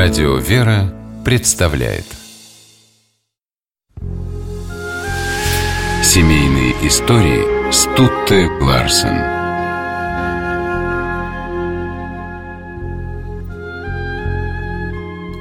[0.00, 2.04] Радио «Вера» представляет
[6.04, 9.18] Семейные истории Стутте Ларсен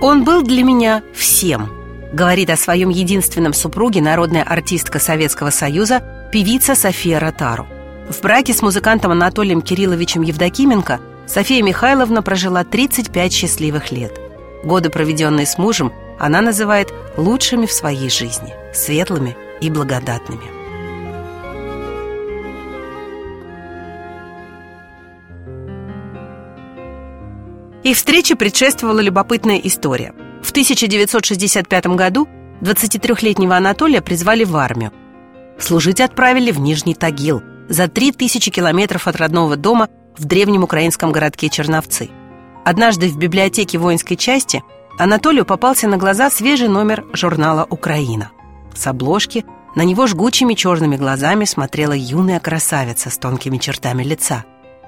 [0.01, 1.69] Он был для меня всем,
[2.11, 6.01] говорит о своем единственном супруге народная артистка Советского Союза,
[6.31, 7.67] певица София Ротару.
[8.09, 14.26] В браке с музыкантом Анатолием Кирилловичем Евдокименко София Михайловна прожила 35 счастливых лет.
[14.63, 20.57] Годы, проведенные с мужем, она называет лучшими в своей жизни, светлыми и благодатными.
[27.83, 30.13] Их встрече предшествовала любопытная история.
[30.43, 32.27] В 1965 году
[32.61, 34.91] 23-летнего Анатолия призвали в армию.
[35.57, 41.49] Служить отправили в Нижний Тагил, за 3000 километров от родного дома в древнем украинском городке
[41.49, 42.09] Черновцы.
[42.67, 44.61] Однажды в библиотеке воинской части
[44.99, 48.31] Анатолию попался на глаза свежий номер журнала «Украина».
[48.75, 54.43] С обложки на него жгучими черными глазами смотрела юная красавица с тонкими чертами лица.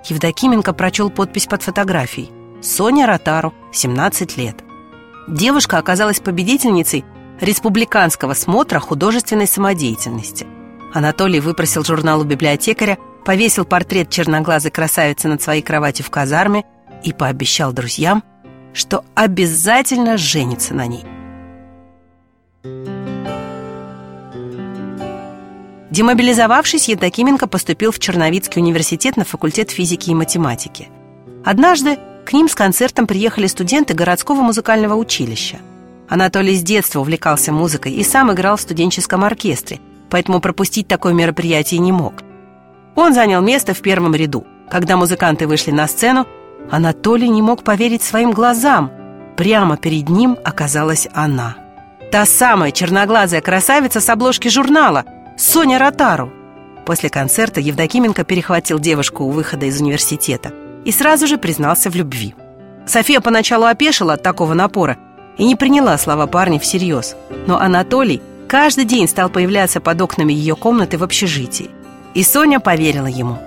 [0.10, 2.32] Евдокименко прочел подпись под фотографией
[2.62, 4.58] «Соня Ротару, 17 лет».
[5.30, 7.06] Девушка оказалась победительницей
[7.40, 10.46] республиканского смотра художественной самодеятельности.
[10.94, 16.66] Анатолий выпросил журнал у библиотекаря повесил портрет черноглазой красавицы над своей кроватью в казарме
[17.04, 18.24] и пообещал друзьям,
[18.74, 21.04] что обязательно женится на ней.
[25.92, 30.90] Демобилизовавшись, Евдокименко поступил в Черновицкий университет на факультет физики и математики.
[31.44, 35.58] Однажды к ним с концертом приехали студенты городского музыкального училища.
[36.08, 41.80] Анатолий с детства увлекался музыкой и сам играл в студенческом оркестре, поэтому пропустить такое мероприятие
[41.80, 42.24] не мог–
[43.00, 44.46] он занял место в первом ряду.
[44.70, 46.28] Когда музыканты вышли на сцену,
[46.72, 48.92] Анатолий не мог поверить своим глазам.
[49.38, 51.56] Прямо перед ним оказалась она.
[52.12, 55.06] Та самая черноглазая красавица с обложки журнала
[55.38, 56.32] Соня Ротару.
[56.86, 60.52] После концерта Евдокименко перехватил девушку у выхода из университета
[60.86, 62.36] и сразу же признался в любви.
[62.88, 64.98] София поначалу опешила от такого напора
[65.38, 67.16] и не приняла слова парня всерьез.
[67.48, 71.70] Но Анатолий каждый день стал появляться под окнами ее комнаты в общежитии.
[72.16, 73.38] И Соня поверила ему.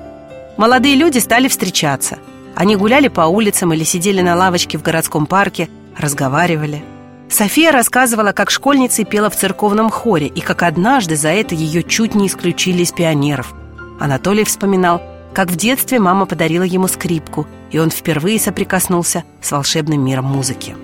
[0.57, 2.19] Молодые люди стали встречаться.
[2.55, 6.85] Они гуляли по улицам или сидели на лавочке в городском парке, разговаривали.
[7.29, 12.15] София рассказывала, как школьница пела в церковном хоре и как однажды за это ее чуть
[12.15, 13.55] не исключили из пионеров.
[13.99, 15.01] Анатолий вспоминал,
[15.33, 20.77] как в детстве мама подарила ему скрипку, и он впервые соприкоснулся с волшебным миром музыки.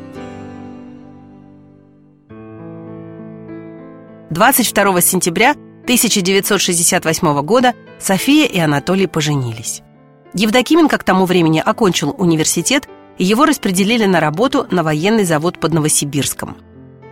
[4.30, 5.50] 22 сентября
[5.82, 9.82] 1968 года София и Анатолий поженились.
[10.34, 15.72] Евдокименко к тому времени окончил университет, и его распределили на работу на военный завод под
[15.72, 16.56] Новосибирском.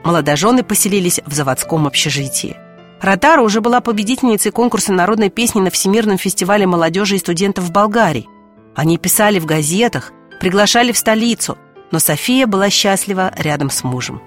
[0.04, 2.56] Молодожены поселились в заводском общежитии.
[3.00, 8.28] Ротара уже была победительницей конкурса народной песни на Всемирном фестивале молодежи и студентов в Болгарии.
[8.74, 11.58] Они писали в газетах, приглашали в столицу,
[11.90, 14.22] но София была счастлива рядом с мужем.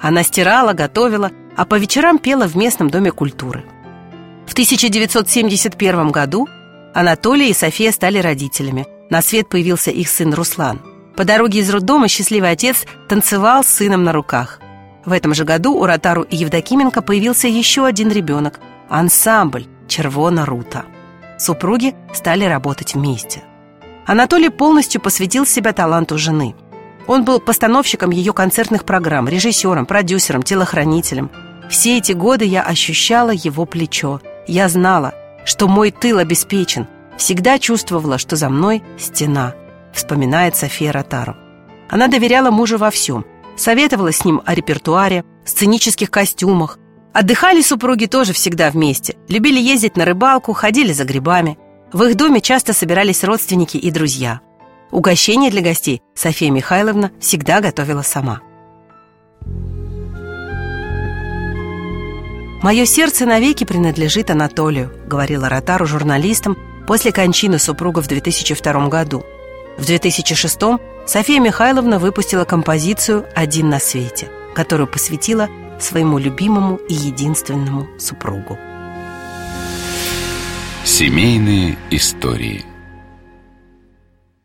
[0.00, 3.64] Она стирала, готовила, а по вечерам пела в местном доме культуры–
[4.46, 6.48] в 1971 году
[6.96, 8.86] Анатолий и София стали родителями.
[9.10, 10.80] На свет появился их сын Руслан.
[11.14, 14.60] По дороге из роддома счастливый отец танцевал с сыном на руках.
[15.04, 20.86] В этом же году у Ротару и Евдокименко появился еще один ребенок– ансамбль «Червона Рута».
[21.38, 23.42] Супруги стали работать вместе.
[24.06, 26.54] Анатолий полностью посвятил себя таланту жены.
[27.06, 31.30] Он был постановщиком ее концертных программ, режиссером, продюсером, телохранителем.
[31.68, 35.12] Все эти годы я ощущала его плечо– я знала,
[35.46, 36.86] что мой тыл обеспечен,
[37.16, 39.54] всегда чувствовала, что за мной стена,
[39.94, 41.36] вспоминает София Ротару.
[41.88, 43.24] Она доверяла мужу во всем,
[43.56, 46.78] советовала с ним о репертуаре, сценических костюмах.
[47.14, 51.56] Отдыхали супруги тоже всегда вместе, любили ездить на рыбалку, ходили за грибами.
[51.92, 54.40] В их доме часто собирались родственники и друзья.
[54.90, 58.40] Угощение для гостей София Михайловна всегда готовила сама.
[62.62, 66.56] «Мое сердце навеки принадлежит Анатолию»,— говорила Ротару журналистам
[66.86, 69.24] после кончины супруга в 2002 году.
[69.76, 70.58] В 2006
[71.06, 75.48] София Михайловна выпустила композицию «Один на свете», которую посвятила
[75.78, 78.58] своему любимому и единственному супругу.
[80.84, 82.64] Семейные истории–